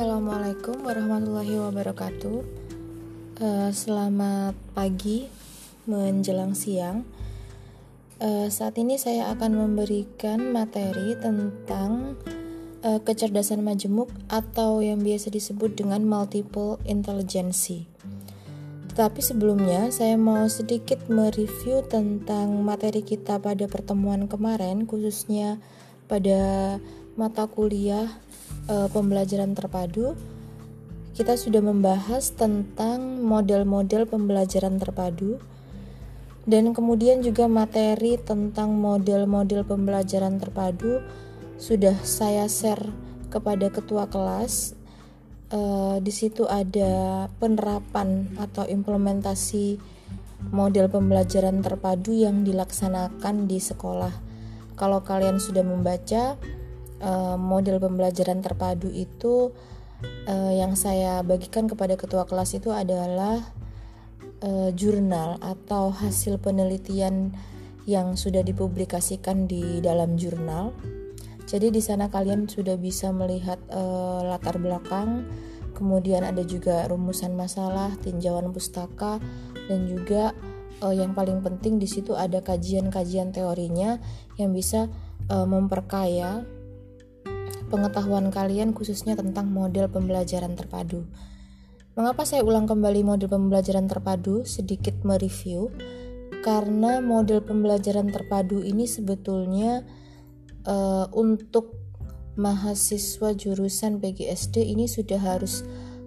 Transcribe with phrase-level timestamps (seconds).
[0.00, 2.40] Assalamualaikum warahmatullahi wabarakatuh.
[3.36, 5.28] Uh, selamat pagi
[5.84, 7.04] menjelang siang.
[8.16, 12.16] Uh, saat ini saya akan memberikan materi tentang
[12.80, 17.84] uh, kecerdasan majemuk atau yang biasa disebut dengan multiple intelligence.
[18.88, 25.60] Tetapi sebelumnya saya mau sedikit mereview tentang materi kita pada pertemuan kemarin khususnya
[26.08, 26.80] pada
[27.20, 28.08] mata kuliah
[28.70, 30.14] uh, pembelajaran terpadu,
[31.18, 35.42] kita sudah membahas tentang model-model pembelajaran terpadu
[36.48, 41.04] dan kemudian juga materi tentang model-model pembelajaran terpadu
[41.60, 42.88] sudah saya share
[43.28, 44.78] kepada ketua kelas.
[45.50, 49.82] Uh, di situ ada penerapan atau implementasi
[50.54, 54.14] model pembelajaran terpadu yang dilaksanakan di sekolah.
[54.78, 56.38] Kalau kalian sudah membaca,
[57.00, 59.52] uh, model pembelajaran terpadu itu
[60.28, 63.40] uh, yang saya bagikan kepada ketua kelas itu adalah
[64.44, 67.34] uh, jurnal atau hasil penelitian
[67.88, 70.72] yang sudah dipublikasikan di dalam jurnal.
[71.50, 75.26] Jadi di sana kalian sudah bisa melihat uh, latar belakang,
[75.74, 79.18] kemudian ada juga rumusan masalah, tinjauan pustaka,
[79.66, 80.30] dan juga
[80.78, 83.98] uh, yang paling penting di situ ada kajian-kajian teorinya
[84.38, 84.86] yang bisa
[85.26, 86.46] uh, memperkaya
[87.70, 91.06] pengetahuan kalian khususnya tentang model pembelajaran terpadu.
[91.94, 94.42] Mengapa saya ulang kembali model pembelajaran terpadu?
[94.42, 95.70] Sedikit mereview
[96.40, 99.84] karena model pembelajaran terpadu ini sebetulnya
[100.64, 101.76] uh, untuk
[102.40, 105.62] mahasiswa jurusan PGSD ini sudah harus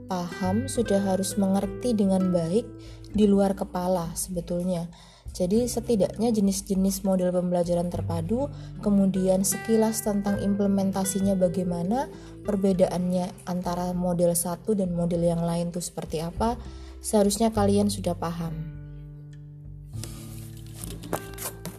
[0.10, 2.66] paham, sudah harus mengerti dengan baik
[3.14, 4.90] di luar kepala sebetulnya.
[5.34, 8.54] Jadi setidaknya jenis-jenis model pembelajaran terpadu,
[8.86, 12.06] kemudian sekilas tentang implementasinya bagaimana,
[12.46, 16.54] perbedaannya antara model satu dan model yang lain itu seperti apa,
[17.02, 18.54] seharusnya kalian sudah paham.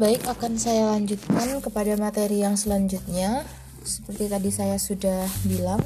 [0.02, 3.46] Baik, akan saya lanjutkan kepada materi yang selanjutnya.
[3.86, 5.78] Seperti tadi saya sudah bilang,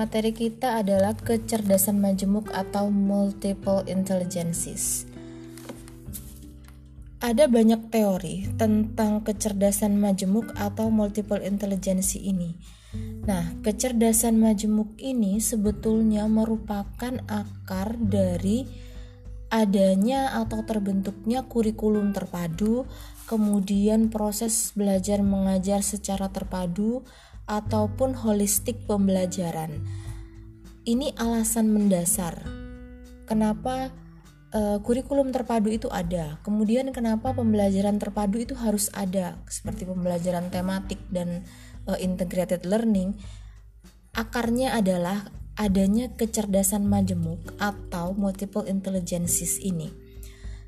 [0.00, 5.04] materi kita adalah kecerdasan majemuk atau multiple intelligences.
[7.24, 12.52] Ada banyak teori tentang kecerdasan majemuk atau multiple intelligence ini.
[13.24, 18.68] Nah, kecerdasan majemuk ini sebetulnya merupakan akar dari
[19.48, 22.84] adanya atau terbentuknya kurikulum terpadu,
[23.24, 27.08] kemudian proses belajar mengajar secara terpadu
[27.48, 29.80] ataupun holistik pembelajaran.
[30.84, 32.44] Ini alasan mendasar
[33.24, 34.03] kenapa
[34.54, 36.38] uh, kurikulum terpadu itu ada.
[36.46, 41.42] Kemudian kenapa pembelajaran terpadu itu harus ada seperti pembelajaran tematik dan
[41.90, 43.18] uh, integrated learning?
[44.14, 45.26] Akarnya adalah
[45.58, 49.90] adanya kecerdasan majemuk atau multiple intelligences ini.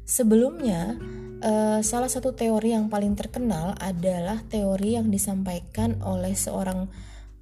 [0.07, 0.95] Sebelumnya,
[1.43, 6.87] uh, salah satu teori yang paling terkenal adalah teori yang disampaikan oleh seorang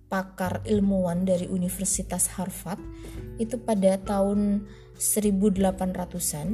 [0.09, 2.79] pakar ilmuwan dari Universitas Harvard
[3.41, 4.65] itu pada tahun
[4.99, 6.49] 1800-an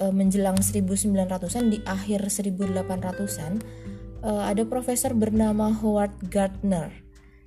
[0.00, 3.52] uh, menjelang 1900-an di akhir 1800-an
[4.24, 6.92] uh, ada profesor bernama Howard Gardner.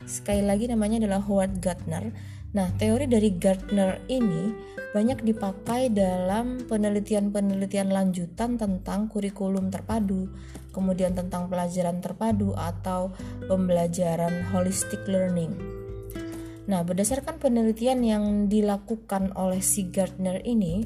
[0.10, 2.10] Sekali lagi namanya adalah Howard Gardner.
[2.50, 4.50] Nah, teori dari Gardner ini
[4.90, 10.34] banyak dipakai dalam penelitian-penelitian lanjutan tentang kurikulum terpadu,
[10.74, 13.14] kemudian tentang pelajaran terpadu atau
[13.46, 15.79] pembelajaran holistic learning.
[16.70, 20.86] Nah, berdasarkan penelitian yang dilakukan oleh si Gardner ini,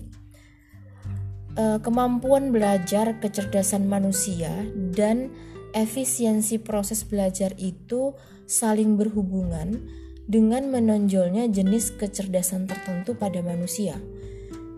[1.60, 4.64] eh, kemampuan belajar kecerdasan manusia
[4.96, 5.28] dan
[5.76, 8.16] efisiensi proses belajar itu
[8.48, 9.84] saling berhubungan
[10.24, 14.00] dengan menonjolnya jenis kecerdasan tertentu pada manusia.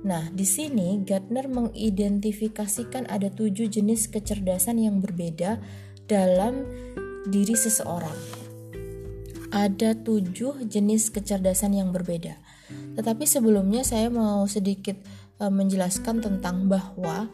[0.06, 5.62] Nah, di sini Gardner mengidentifikasikan ada tujuh jenis kecerdasan yang berbeda
[6.10, 6.66] dalam
[7.30, 8.45] diri seseorang
[9.56, 12.36] ada tujuh jenis kecerdasan yang berbeda.
[13.00, 15.00] Tetapi sebelumnya saya mau sedikit
[15.40, 17.32] uh, menjelaskan tentang bahwa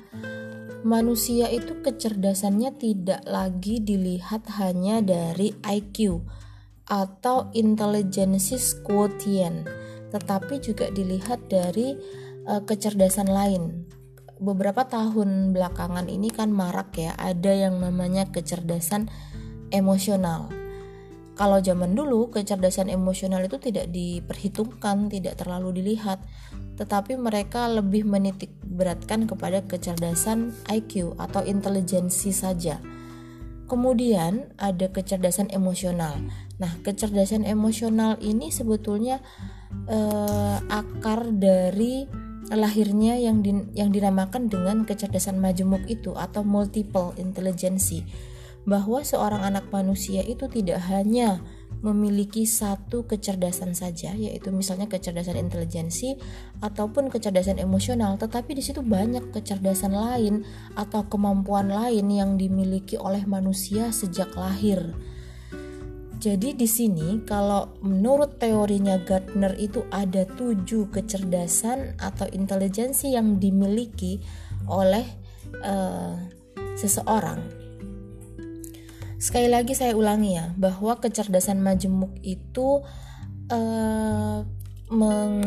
[0.85, 6.21] manusia itu kecerdasannya tidak lagi dilihat hanya dari IQ
[6.85, 9.65] atau intelligence quotient,
[10.13, 11.97] tetapi juga dilihat dari
[12.45, 13.89] uh, kecerdasan lain.
[14.41, 19.09] Beberapa tahun belakangan ini kan marak ya, ada yang namanya kecerdasan
[19.69, 20.60] emosional
[21.35, 26.19] kalau zaman dulu kecerdasan emosional itu tidak diperhitungkan, tidak terlalu dilihat,
[26.75, 32.83] tetapi mereka lebih menitik beratkan kepada kecerdasan IQ atau intelijensi saja.
[33.71, 36.19] Kemudian ada kecerdasan emosional.
[36.59, 39.23] Nah, kecerdasan emosional ini sebetulnya
[39.87, 42.03] uh, akar dari
[42.51, 48.03] lahirnya yang di, yang dinamakan dengan kecerdasan majemuk itu atau multiple intelligency
[48.65, 51.41] bahwa seorang anak manusia itu tidak hanya
[51.81, 56.13] memiliki satu kecerdasan saja yaitu misalnya kecerdasan intelijensi
[56.61, 60.45] ataupun kecerdasan emosional tetapi di situ banyak kecerdasan lain
[60.77, 64.93] atau kemampuan lain yang dimiliki oleh manusia sejak lahir.
[66.21, 74.21] Jadi di sini kalau menurut teorinya Gardner itu ada tujuh kecerdasan atau intelijensi yang dimiliki
[74.69, 75.01] oleh
[75.65, 76.13] uh,
[76.77, 77.60] seseorang.
[79.21, 82.81] Sekali lagi saya ulangi ya bahwa kecerdasan majemuk itu
[83.53, 84.41] uh,
[84.89, 85.37] meng,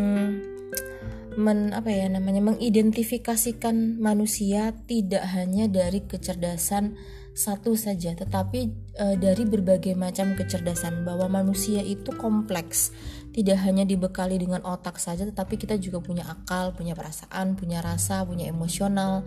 [1.34, 6.94] men apa ya namanya mengidentifikasikan manusia tidak hanya dari kecerdasan
[7.34, 8.60] satu saja, tetapi
[8.94, 12.94] e, dari berbagai macam kecerdasan bahwa manusia itu kompleks,
[13.34, 18.22] tidak hanya dibekali dengan otak saja, tetapi kita juga punya akal, punya perasaan, punya rasa,
[18.22, 19.26] punya emosional,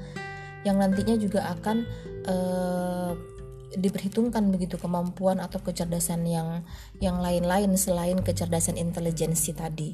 [0.63, 1.83] yang nantinya juga akan
[2.23, 2.35] e,
[3.77, 6.65] diperhitungkan begitu kemampuan atau kecerdasan yang
[6.97, 9.93] yang lain-lain selain kecerdasan intelijensi tadi.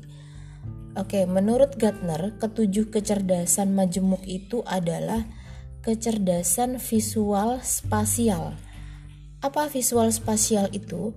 [0.93, 5.25] Oke, menurut Gardner, ketujuh kecerdasan majemuk itu adalah
[5.81, 8.55] kecerdasan visual spasial.
[9.41, 11.11] Apa visual spasial itu?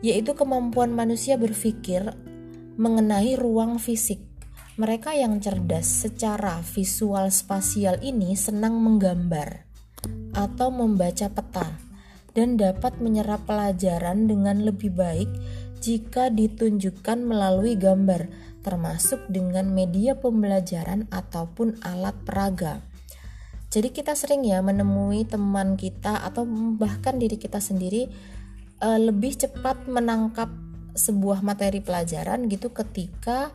[0.00, 2.16] Yaitu kemampuan manusia berpikir
[2.80, 4.24] mengenai ruang fisik.
[4.74, 9.63] Mereka yang cerdas secara visual spasial ini senang menggambar
[10.34, 11.78] atau membaca peta
[12.34, 15.30] dan dapat menyerap pelajaran dengan lebih baik
[15.78, 18.26] jika ditunjukkan melalui gambar,
[18.64, 22.80] termasuk dengan media pembelajaran ataupun alat peraga.
[23.68, 26.46] Jadi kita sering ya menemui teman kita atau
[26.78, 28.06] bahkan diri kita sendiri
[28.80, 30.48] uh, lebih cepat menangkap
[30.94, 33.50] sebuah materi pelajaran gitu ketika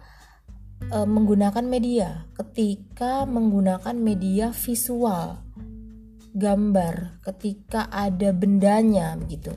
[0.91, 5.39] uh, menggunakan media, ketika menggunakan media visual,
[6.33, 9.53] gambar, ketika ada bendanya begitu.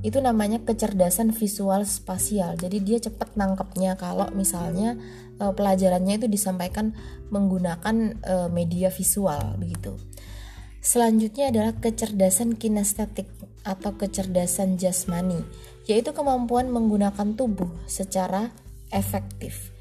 [0.00, 2.56] Itu namanya kecerdasan visual spasial.
[2.56, 4.96] Jadi dia cepat nangkepnya kalau misalnya
[5.42, 6.96] uh, pelajarannya itu disampaikan
[7.28, 9.98] menggunakan uh, media visual begitu.
[10.80, 13.26] Selanjutnya adalah kecerdasan kinestetik
[13.66, 15.42] atau kecerdasan jasmani
[15.90, 18.54] yaitu kemampuan menggunakan tubuh secara
[18.94, 19.75] efektif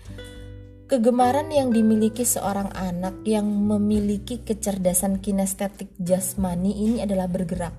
[0.86, 7.74] Kegemaran yang dimiliki seorang anak yang memiliki kecerdasan kinestetik jasmani ini adalah bergerak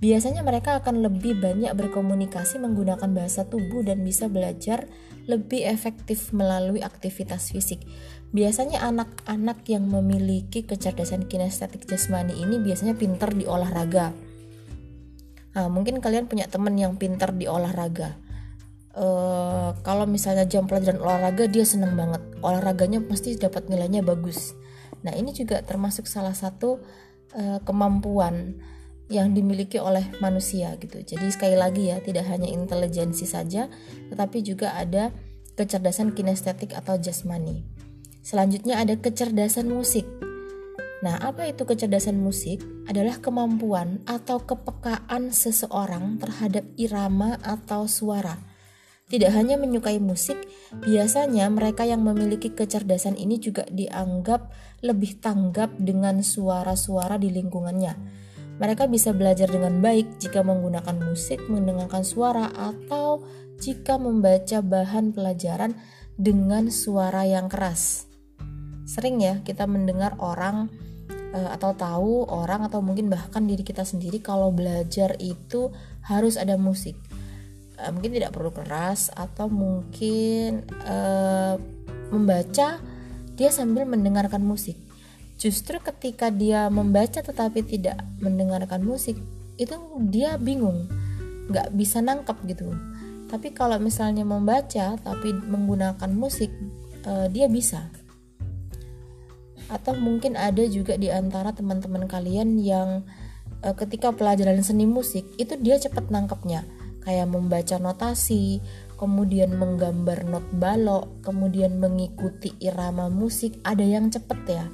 [0.00, 4.88] Biasanya mereka akan lebih banyak berkomunikasi menggunakan bahasa tubuh dan bisa belajar
[5.28, 7.84] lebih efektif melalui aktivitas fisik.
[8.32, 14.16] Biasanya anak-anak yang memiliki kecerdasan kinestetik jasmani ini biasanya pintar di olahraga.
[15.52, 18.16] Nah, mungkin kalian punya teman yang pintar di olahraga.
[18.90, 24.58] Uh, kalau misalnya jam pelajaran olahraga dia senang banget, olahraganya pasti dapat nilainya bagus.
[25.06, 26.82] Nah ini juga termasuk salah satu
[27.38, 28.58] uh, kemampuan
[29.10, 31.02] yang dimiliki oleh manusia gitu.
[31.02, 33.70] Jadi sekali lagi ya, tidak hanya intelijensi saja,
[34.10, 35.14] tetapi juga ada
[35.58, 37.66] kecerdasan kinestetik atau jasmani.
[38.22, 40.06] Selanjutnya ada kecerdasan musik.
[41.00, 42.60] Nah, apa itu kecerdasan musik?
[42.86, 48.49] Adalah kemampuan atau kepekaan seseorang terhadap irama atau suara.
[49.10, 50.38] Tidak hanya menyukai musik,
[50.86, 54.54] biasanya mereka yang memiliki kecerdasan ini juga dianggap
[54.86, 58.20] lebih tanggap dengan suara-suara di lingkungannya
[58.60, 63.24] mereka bisa belajar dengan baik jika menggunakan musik, mendengarkan suara, atau
[63.56, 65.72] jika membaca bahan pelajaran
[66.20, 68.04] dengan suara yang keras.
[68.84, 70.68] Sering ya kita mendengar orang
[71.08, 75.72] eh, atau tahu orang atau mungkin bahkan diri kita sendiri kalau belajar itu
[76.04, 77.00] harus ada musik.
[77.80, 81.56] Eh, mungkin tidak perlu keras atau mungkin uh,
[82.12, 82.76] membaca
[83.40, 84.76] dia sambil mendengarkan musik.
[85.40, 89.16] Justru ketika dia membaca tetapi tidak mendengarkan musik
[89.56, 89.76] itu
[90.12, 90.84] dia bingung
[91.48, 92.68] nggak bisa nangkep gitu.
[93.32, 96.52] Tapi kalau misalnya membaca tapi menggunakan musik
[97.08, 97.88] uh, dia bisa.
[99.72, 103.08] Atau mungkin ada juga di antara teman-teman kalian yang
[103.60, 106.64] ketika pelajaran seni musik itu dia cepat nangkepnya
[107.10, 108.62] kayak membaca notasi
[108.94, 114.70] kemudian menggambar not balok kemudian mengikuti irama musik ada yang cepet ya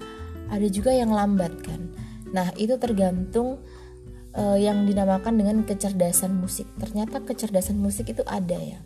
[0.50, 1.90] ada juga yang lambat kan.
[2.31, 3.62] Nah itu tergantung
[4.35, 6.66] uh, yang dinamakan dengan kecerdasan musik.
[6.78, 8.81] Ternyata kecerdasan musik itu ada ya.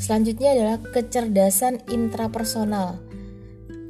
[0.00, 2.98] Selanjutnya adalah kecerdasan intrapersonal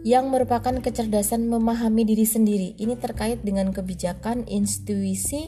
[0.03, 2.75] yang merupakan kecerdasan memahami diri sendiri.
[2.75, 5.47] Ini terkait dengan kebijakan, intuisi,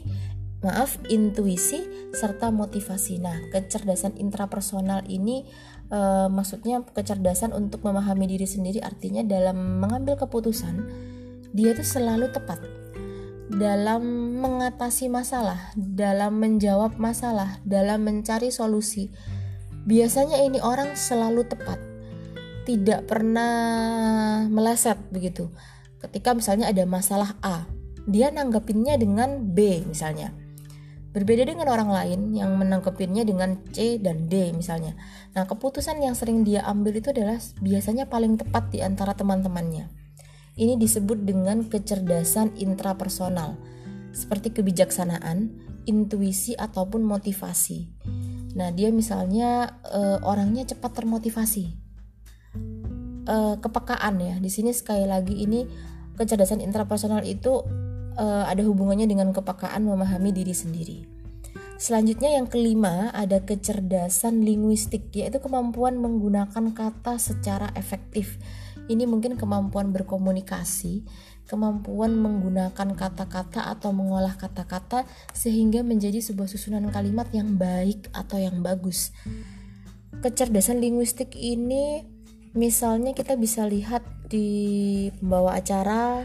[0.65, 3.21] maaf intuisi serta motivasi.
[3.21, 5.45] Nah, kecerdasan intrapersonal ini
[5.93, 5.99] e,
[6.33, 10.75] maksudnya kecerdasan untuk memahami diri sendiri artinya dalam mengambil keputusan
[11.55, 12.59] dia itu selalu tepat
[13.45, 14.01] dalam
[14.41, 19.13] mengatasi masalah, dalam menjawab masalah, dalam mencari solusi.
[19.85, 21.77] Biasanya ini orang selalu tepat.
[22.65, 23.53] Tidak pernah
[24.49, 25.53] meleset begitu.
[26.01, 27.69] Ketika misalnya ada masalah A,
[28.09, 30.33] dia nanggepinnya dengan B misalnya
[31.15, 34.99] Berbeda dengan orang lain yang menangkepinnya dengan C dan D misalnya.
[35.31, 39.87] Nah, keputusan yang sering dia ambil itu adalah biasanya paling tepat di antara teman-temannya.
[40.59, 43.55] Ini disebut dengan kecerdasan intrapersonal,
[44.11, 45.55] seperti kebijaksanaan,
[45.87, 47.95] intuisi ataupun motivasi.
[48.59, 51.63] Nah, dia misalnya e, orangnya cepat termotivasi.
[53.23, 54.35] E, kepekaan ya.
[54.43, 55.63] Di sini sekali lagi ini
[56.19, 57.63] kecerdasan intrapersonal itu
[58.17, 60.99] uh, ada hubungannya dengan kepekaan memahami diri sendiri.
[61.75, 68.39] Selanjutnya yang kelima ada kecerdasan linguistik yaitu kemampuan menggunakan kata secara efektif.
[68.87, 71.03] Ini mungkin kemampuan berkomunikasi,
[71.49, 75.03] kemampuan menggunakan kata-kata atau mengolah kata-kata
[75.35, 79.11] sehingga menjadi sebuah susunan kalimat yang baik atau yang bagus.
[80.23, 82.07] Kecerdasan linguistik ini
[82.55, 86.23] misalnya kita bisa lihat di pembawa acara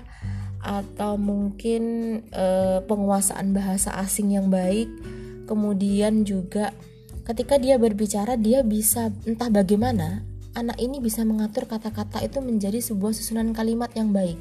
[0.60, 1.82] atau mungkin
[2.28, 2.46] e,
[2.84, 4.88] penguasaan bahasa asing yang baik.
[5.48, 6.70] Kemudian juga
[7.24, 10.22] ketika dia berbicara dia bisa entah bagaimana
[10.54, 14.38] anak ini bisa mengatur kata-kata itu menjadi sebuah susunan kalimat yang baik.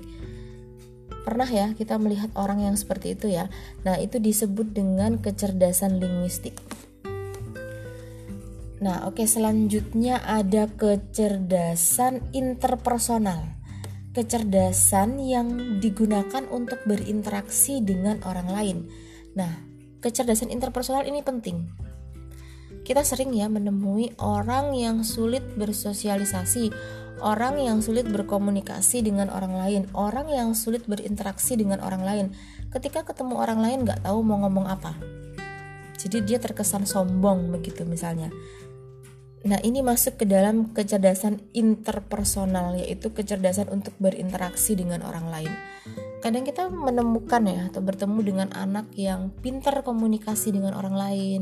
[1.24, 3.48] Pernah ya kita melihat orang yang seperti itu ya?
[3.86, 6.58] Nah itu disebut dengan kecerdasan linguistik.
[8.80, 13.59] Nah oke selanjutnya ada kecerdasan interpersonal
[14.20, 18.78] kecerdasan yang digunakan untuk berinteraksi dengan orang lain.
[19.32, 19.64] Nah,
[20.04, 21.72] kecerdasan interpersonal ini penting.
[22.84, 26.68] Kita sering ya menemui orang yang sulit bersosialisasi,
[27.24, 32.26] orang yang sulit berkomunikasi dengan orang lain, orang yang sulit berinteraksi dengan orang lain.
[32.76, 35.00] Ketika ketemu orang lain nggak tahu mau ngomong apa.
[35.96, 38.28] Jadi dia terkesan sombong begitu misalnya.
[39.39, 45.53] Nah, ini masuk ke dalam kecerdasan interpersonal, yaitu kecerdasan untuk berinteraksi dengan orang lain.
[46.19, 51.41] Kadang kita menemukan ya, atau bertemu dengan anak yang pintar komunikasi dengan orang lain,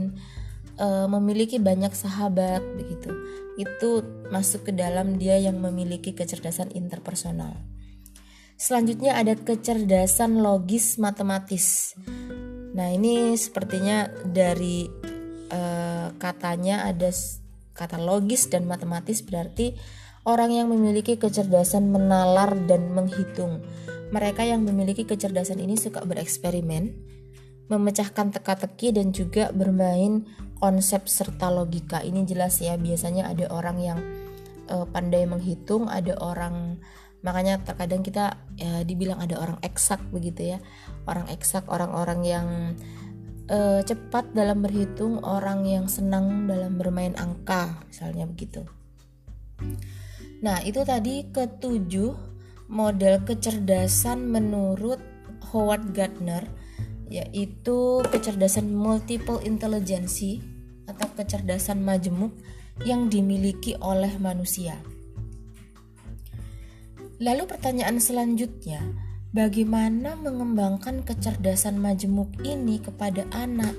[0.78, 3.10] e, memiliki banyak sahabat, begitu.
[3.58, 7.58] Itu masuk ke dalam dia yang memiliki kecerdasan interpersonal.
[8.62, 11.98] Selanjutnya ada kecerdasan logis matematis.
[12.78, 14.86] Nah, ini sepertinya dari
[15.50, 15.62] e,
[16.22, 17.10] katanya ada
[17.78, 19.78] Kata logis dan matematis berarti
[20.26, 23.62] orang yang memiliki kecerdasan menalar dan menghitung.
[24.10, 26.96] Mereka yang memiliki kecerdasan ini suka bereksperimen,
[27.70, 30.26] memecahkan teka-teki dan juga bermain
[30.58, 32.02] konsep serta logika.
[32.02, 34.00] Ini jelas ya, biasanya ada orang yang
[34.72, 36.82] uh, pandai menghitung, ada orang
[37.26, 40.60] makanya terkadang kita ya dibilang ada orang eksak begitu ya.
[41.04, 42.48] Orang eksak, orang-orang yang
[43.52, 48.64] uh, cepat dalam berhitung, orang yang senang dalam bermain angka, misalnya begitu.
[50.44, 52.14] Nah, itu tadi ketujuh
[52.70, 55.02] model kecerdasan menurut
[55.52, 56.46] Howard Gardner,
[57.08, 60.22] yaitu kecerdasan multiple intelligence
[60.88, 62.36] atau kecerdasan majemuk
[62.86, 64.78] yang dimiliki oleh manusia.
[67.18, 73.76] Lalu pertanyaan selanjutnya, Bagaimana mengembangkan kecerdasan majemuk ini kepada anak?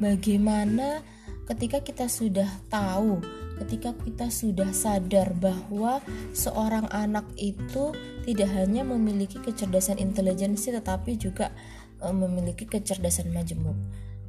[0.00, 1.04] Bagaimana
[1.44, 3.20] ketika kita sudah tahu,
[3.60, 6.00] ketika kita sudah sadar bahwa
[6.32, 7.92] seorang anak itu
[8.24, 11.52] tidak hanya memiliki kecerdasan intelijensi tetapi juga
[12.00, 13.76] e, memiliki kecerdasan majemuk.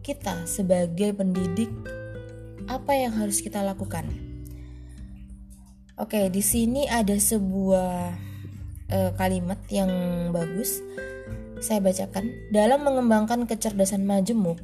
[0.04, 1.72] Kita sebagai pendidik
[2.68, 4.12] apa yang harus kita lakukan?
[6.00, 8.29] Oke, di sini ada sebuah
[8.92, 9.90] uh, kalimat yang
[10.34, 10.82] bagus.
[11.60, 12.32] Saya bacakan.
[12.54, 14.60] Dalam mengembangkan kecerdasan majemuk,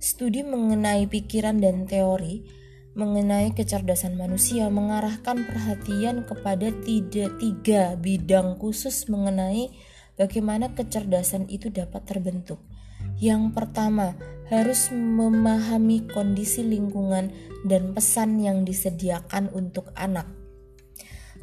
[0.00, 2.58] studi mengenai pikiran dan teori
[2.98, 9.70] mengenai kecerdasan manusia mengarahkan perhatian kepada tiga, tiga bidang khusus mengenai
[10.18, 12.58] bagaimana kecerdasan itu dapat terbentuk.
[13.22, 14.18] Yang pertama,
[14.50, 17.30] harus memahami kondisi lingkungan
[17.70, 20.26] dan pesan yang disediakan untuk anak.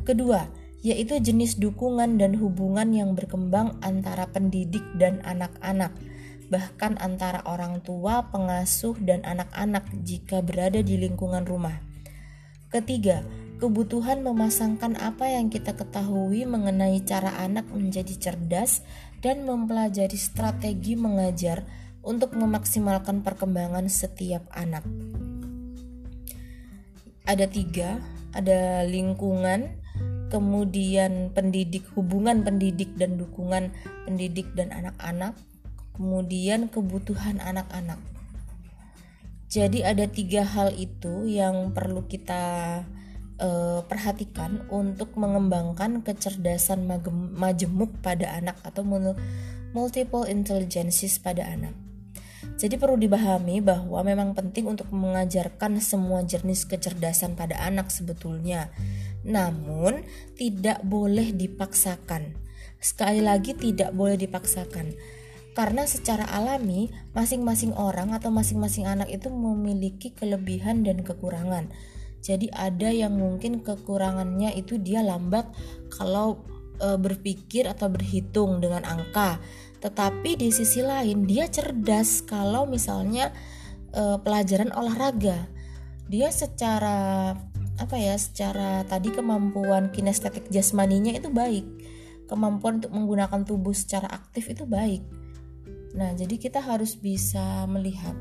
[0.03, 0.43] Kedua,
[0.85, 5.89] yaitu jenis dukungan dan hubungan yang berkembang antara pendidik dan anak-anak,
[6.53, 11.81] bahkan antara orang tua, pengasuh, dan anak-anak jika berada di lingkungan rumah.
[12.69, 13.25] Ketiga,
[13.57, 18.85] kebutuhan memasangkan apa yang kita ketahui mengenai cara anak menjadi cerdas
[19.25, 21.65] dan mempelajari strategi mengajar
[22.05, 24.85] untuk memaksimalkan perkembangan setiap anak.
[27.25, 27.97] Ada tiga,
[28.37, 29.81] ada lingkungan,
[30.35, 33.71] kemudian pendidik, hubungan pendidik dan dukungan
[34.03, 35.31] pendidik dan anak-anak,
[35.95, 38.03] kemudian kebutuhan anak-anak.
[39.47, 42.83] Jadi ada tiga hal itu yang perlu kita
[43.39, 46.83] uh, perhatikan untuk mengembangkan kecerdasan
[47.39, 48.83] majemuk pada anak atau
[49.71, 51.71] multiple intelligences pada anak.
[52.59, 58.71] Jadi perlu dipahami bahwa memang penting untuk mengajarkan semua jenis kecerdasan pada anak sebetulnya.
[59.25, 60.05] Namun
[60.37, 62.37] tidak boleh dipaksakan.
[62.77, 64.93] Sekali lagi tidak boleh dipaksakan.
[65.55, 71.71] Karena secara alami masing-masing orang atau masing-masing anak itu memiliki kelebihan dan kekurangan.
[72.21, 75.47] Jadi ada yang mungkin kekurangannya itu dia lambat
[75.93, 76.43] kalau
[76.79, 79.39] e, berpikir atau berhitung dengan angka
[79.83, 83.29] tetapi di sisi lain dia cerdas kalau misalnya
[83.93, 85.45] e, pelajaran olahraga
[86.09, 87.33] dia secara
[87.75, 91.65] apa ya secara tadi kemampuan kinestetik jasmaninya itu baik
[92.25, 95.03] kemampuan untuk menggunakan tubuh secara aktif itu baik
[95.95, 98.13] Nah, jadi kita harus bisa melihat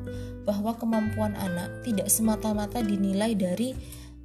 [0.47, 3.75] bahwa kemampuan anak tidak semata-mata dinilai dari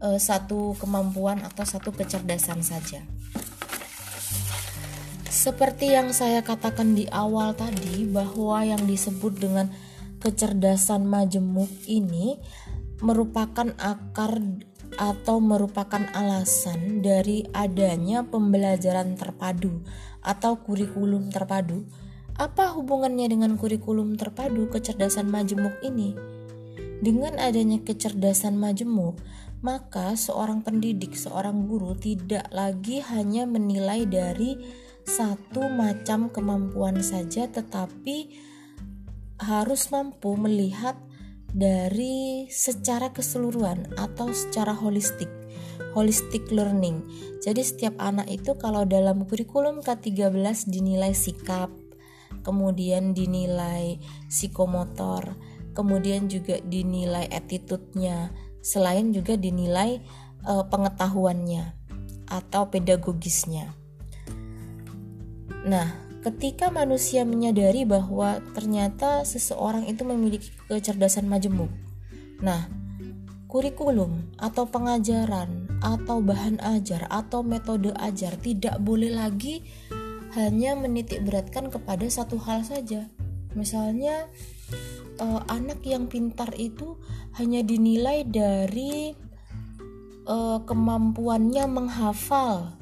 [0.05, 3.01] uh, satu kemampuan atau satu kecerdasan saja.
[5.25, 9.73] Seperti yang saya katakan di awal tadi bahwa yang disebut dengan
[10.21, 12.37] kecerdasan majemuk ini
[13.01, 14.37] merupakan akar
[14.97, 19.83] atau merupakan alasan dari adanya pembelajaran terpadu
[20.23, 21.85] atau kurikulum terpadu.
[22.39, 26.15] Apa hubungannya dengan kurikulum terpadu kecerdasan majemuk ini?
[27.03, 29.19] Dengan adanya kecerdasan majemuk,
[29.59, 34.55] maka seorang pendidik, seorang guru tidak lagi hanya menilai dari
[35.03, 38.31] satu macam kemampuan saja, tetapi
[39.39, 40.95] harus mampu melihat
[41.53, 45.29] dari secara keseluruhan atau secara holistik.
[45.97, 47.01] Holistic learning.
[47.41, 51.73] Jadi setiap anak itu kalau dalam kurikulum K13 dinilai sikap,
[52.45, 53.97] kemudian dinilai
[54.29, 55.33] psikomotor,
[55.73, 58.29] kemudian juga dinilai attitude-nya,
[58.61, 60.03] selain juga dinilai
[60.45, 61.73] uh, pengetahuannya
[62.29, 63.73] atau pedagogisnya.
[65.65, 71.71] Nah, ketika manusia menyadari bahwa ternyata seseorang itu memiliki kecerdasan majemuk.
[72.43, 72.67] Nah,
[73.47, 79.63] kurikulum atau pengajaran atau bahan ajar atau metode ajar tidak boleh lagi
[80.37, 83.09] hanya menitik beratkan kepada satu hal saja.
[83.57, 84.29] Misalnya
[85.17, 86.99] uh, anak yang pintar itu
[87.41, 89.15] hanya dinilai dari
[90.29, 92.77] uh, kemampuannya menghafal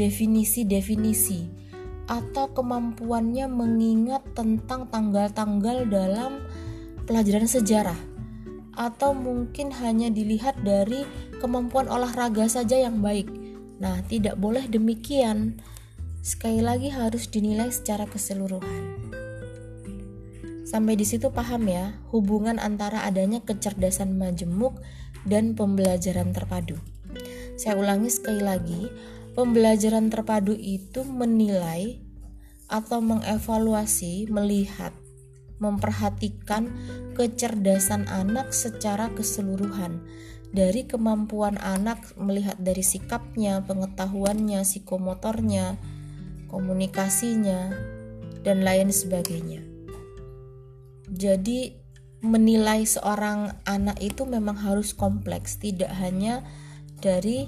[0.00, 1.65] definisi-definisi
[2.06, 6.42] atau kemampuannya mengingat tentang tanggal-tanggal dalam
[7.06, 7.98] pelajaran sejarah
[8.76, 11.02] atau mungkin hanya dilihat dari
[11.40, 13.26] kemampuan olahraga saja yang baik.
[13.80, 15.58] Nah, tidak boleh demikian.
[16.20, 19.14] Sekali lagi harus dinilai secara keseluruhan.
[20.66, 24.82] Sampai di situ paham ya hubungan antara adanya kecerdasan majemuk
[25.24, 26.76] dan pembelajaran terpadu.
[27.56, 28.90] Saya ulangi sekali lagi,
[29.36, 32.00] Pembelajaran terpadu itu menilai
[32.72, 34.96] atau mengevaluasi, melihat,
[35.60, 36.72] memperhatikan
[37.12, 40.00] kecerdasan anak secara keseluruhan
[40.56, 45.76] dari kemampuan anak melihat dari sikapnya, pengetahuannya, psikomotornya,
[46.48, 47.76] komunikasinya,
[48.40, 49.60] dan lain sebagainya.
[51.12, 51.76] Jadi,
[52.24, 56.40] menilai seorang anak itu memang harus kompleks, tidak hanya
[57.04, 57.46] dari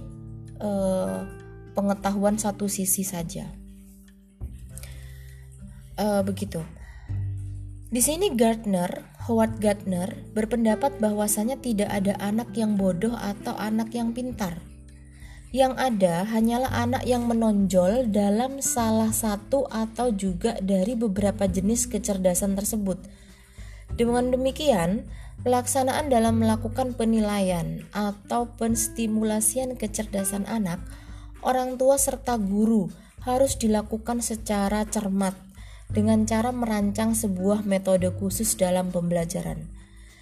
[0.61, 1.47] uh,
[1.78, 3.46] pengetahuan satu sisi saja.
[5.94, 6.58] Uh, begitu.
[7.88, 14.10] Di sini Gardner, Howard Gardner berpendapat bahwasanya tidak ada anak yang bodoh atau anak yang
[14.10, 14.58] pintar.
[15.54, 22.52] Yang ada hanyalah anak yang menonjol dalam salah satu atau juga dari beberapa jenis kecerdasan
[22.60, 23.00] tersebut.
[23.96, 25.08] Dengan demikian,
[25.40, 30.84] pelaksanaan dalam melakukan penilaian atau penstimulasian kecerdasan anak
[31.48, 32.92] orang tua serta guru
[33.24, 35.32] harus dilakukan secara cermat
[35.88, 39.64] dengan cara merancang sebuah metode khusus dalam pembelajaran.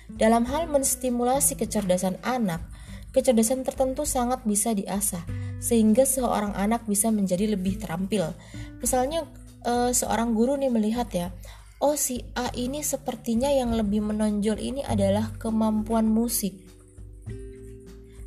[0.07, 2.63] Dalam hal menstimulasi kecerdasan anak,
[3.11, 5.27] kecerdasan tertentu sangat bisa diasah
[5.59, 8.31] sehingga seorang anak bisa menjadi lebih terampil.
[8.79, 9.27] Misalnya
[9.67, 11.35] eh, seorang guru nih melihat ya,
[11.83, 16.55] oh si A ini sepertinya yang lebih menonjol ini adalah kemampuan musik.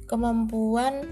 [0.04, 1.08] Kemampuan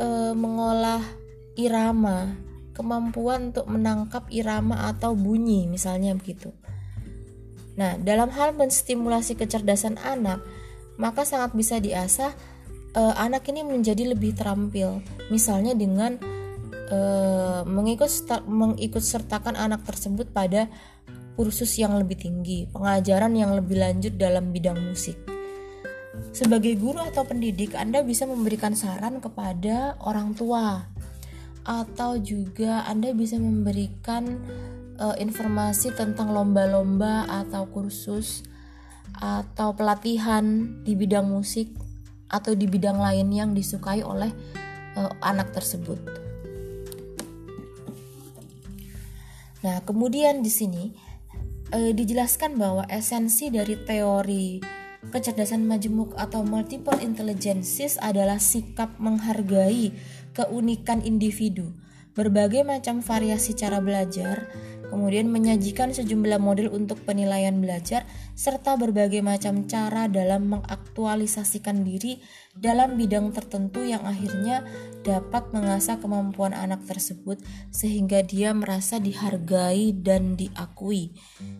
[0.00, 1.25] eh, mengolah
[1.56, 2.36] irama,
[2.76, 6.52] kemampuan untuk menangkap irama atau bunyi misalnya begitu.
[7.76, 10.40] Nah, dalam hal menstimulasi kecerdasan anak,
[10.96, 12.32] maka sangat bisa diasah
[12.96, 15.04] uh, anak ini menjadi lebih terampil.
[15.28, 16.16] Misalnya dengan
[16.88, 18.08] uh, mengikut
[18.48, 20.68] mengikut sertakan anak tersebut pada
[21.36, 25.20] kursus yang lebih tinggi, pengajaran yang lebih lanjut dalam bidang musik.
[26.32, 30.95] Sebagai guru atau pendidik, Anda bisa memberikan saran kepada orang tua
[31.66, 34.38] atau juga Anda bisa memberikan
[35.02, 38.46] uh, informasi tentang lomba-lomba atau kursus
[39.18, 40.44] atau pelatihan
[40.86, 41.74] di bidang musik
[42.30, 44.30] atau di bidang lain yang disukai oleh
[44.94, 45.98] uh, anak tersebut.
[49.66, 50.94] Nah, kemudian di sini
[51.74, 54.62] uh, dijelaskan bahwa esensi dari teori
[55.10, 59.94] kecerdasan majemuk atau multiple intelligences adalah sikap menghargai
[60.36, 61.72] keunikan individu,
[62.12, 64.52] berbagai macam variasi cara belajar,
[64.88, 68.04] kemudian menyajikan sejumlah model untuk penilaian belajar,
[68.36, 72.20] serta berbagai macam cara dalam mengaktualisasikan diri
[72.56, 74.64] dalam bidang tertentu yang akhirnya
[75.02, 81.14] dapat mengasah kemampuan anak tersebut sehingga dia merasa dihargai dan diakui.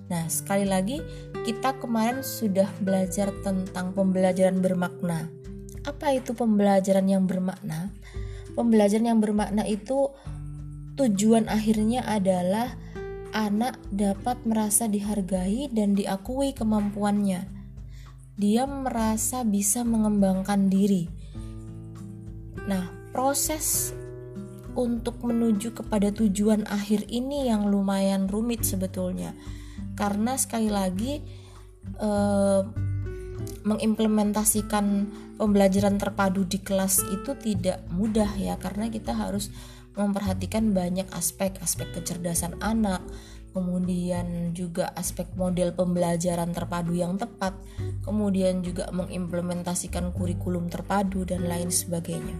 [0.09, 1.03] Nah, sekali lagi,
[1.45, 5.29] kita kemarin sudah belajar tentang pembelajaran bermakna.
[5.87, 7.95] Apa itu pembelajaran yang bermakna?
[8.57, 10.11] Pembelajaran yang bermakna itu
[10.97, 12.73] tujuan akhirnya adalah
[13.37, 17.45] anak dapat merasa dihargai dan diakui kemampuannya.
[18.37, 21.05] Dia merasa bisa mengembangkan diri.
[22.65, 23.93] Nah, proses
[24.77, 29.37] untuk menuju kepada tujuan akhir ini yang lumayan rumit sebetulnya.
[29.97, 31.21] Karena sekali lagi
[31.97, 32.61] eh,
[33.65, 34.87] mengimplementasikan
[35.37, 39.53] pembelajaran terpadu di kelas itu tidak mudah ya karena kita harus
[39.97, 43.01] memperhatikan banyak aspek aspek kecerdasan anak
[43.57, 47.57] kemudian juga aspek model pembelajaran terpadu yang tepat
[48.05, 52.37] kemudian juga mengimplementasikan kurikulum terpadu dan lain sebagainya.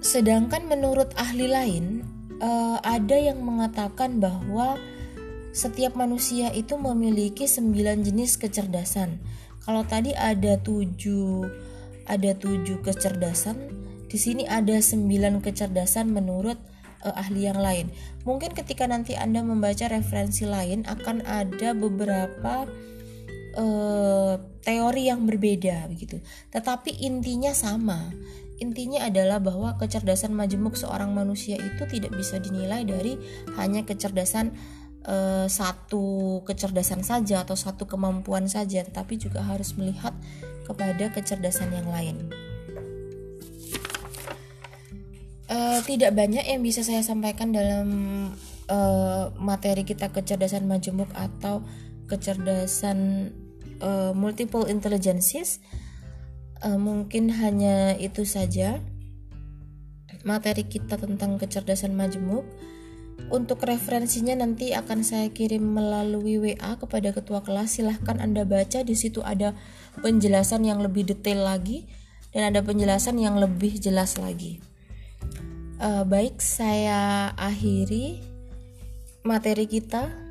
[0.00, 2.02] Sedangkan menurut ahli lain
[2.42, 4.74] uh, ada yang mengatakan bahwa
[5.50, 9.18] setiap manusia itu memiliki sembilan jenis kecerdasan.
[9.66, 11.46] Kalau tadi ada tujuh
[12.10, 13.56] ada tujuh kecerdasan,
[14.10, 16.58] di sini ada sembilan kecerdasan menurut
[17.06, 17.86] uh, ahli yang lain.
[18.26, 22.66] Mungkin ketika nanti Anda membaca referensi lain akan ada beberapa
[23.54, 26.18] uh, teori yang berbeda begitu.
[26.50, 28.10] Tetapi intinya sama.
[28.60, 33.16] Intinya adalah bahwa kecerdasan majemuk seorang manusia itu tidak bisa dinilai dari
[33.56, 34.52] hanya kecerdasan
[35.06, 40.12] uh, satu kecerdasan saja atau satu kemampuan saja, tetapi juga harus melihat
[40.68, 42.16] kepada kecerdasan yang lain.
[45.50, 47.88] Uh, tidak banyak yang bisa saya sampaikan dalam
[48.70, 51.66] uh, materi kita kecerdasan majemuk atau
[52.06, 53.30] kecerdasan
[53.82, 55.58] uh, multiple intelligences.
[56.62, 58.78] Uh, mungkin hanya itu saja
[60.22, 62.46] materi kita tentang kecerdasan majemuk.
[63.28, 67.76] Untuk referensinya nanti akan saya kirim melalui WA kepada ketua kelas.
[67.76, 69.52] Silahkan Anda baca di situ ada
[70.00, 71.84] penjelasan yang lebih detail lagi
[72.32, 74.62] dan ada penjelasan yang lebih jelas lagi.
[75.76, 78.24] Uh, baik, saya akhiri
[79.26, 80.29] materi kita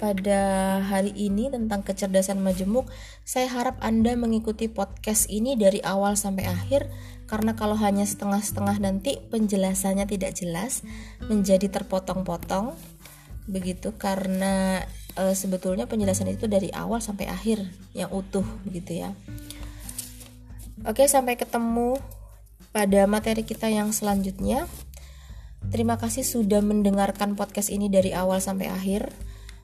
[0.00, 2.88] pada hari ini tentang kecerdasan majemuk.
[3.28, 6.88] Saya harap Anda mengikuti podcast ini dari awal sampai akhir
[7.28, 10.82] karena kalau hanya setengah-setengah nanti penjelasannya tidak jelas,
[11.28, 12.74] menjadi terpotong-potong
[13.46, 14.82] begitu karena
[15.14, 17.62] e, sebetulnya penjelasan itu dari awal sampai akhir
[17.94, 19.14] yang utuh begitu ya.
[20.88, 22.00] Oke, sampai ketemu
[22.72, 24.64] pada materi kita yang selanjutnya.
[25.68, 29.12] Terima kasih sudah mendengarkan podcast ini dari awal sampai akhir.